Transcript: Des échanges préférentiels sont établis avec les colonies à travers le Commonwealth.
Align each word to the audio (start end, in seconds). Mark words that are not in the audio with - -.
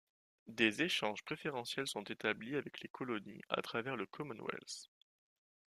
Des 0.47 0.81
échanges 0.81 1.23
préférentiels 1.23 1.85
sont 1.85 2.01
établis 2.05 2.55
avec 2.55 2.79
les 2.81 2.87
colonies 2.89 3.43
à 3.49 3.61
travers 3.61 3.95
le 3.95 4.07
Commonwealth. 4.07 4.89